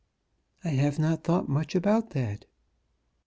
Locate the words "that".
2.09-2.47